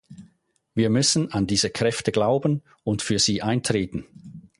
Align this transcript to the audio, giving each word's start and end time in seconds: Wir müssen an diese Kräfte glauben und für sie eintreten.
Wir 0.73 0.89
müssen 0.89 1.31
an 1.31 1.45
diese 1.45 1.69
Kräfte 1.69 2.11
glauben 2.11 2.63
und 2.83 3.03
für 3.03 3.19
sie 3.19 3.43
eintreten. 3.43 4.07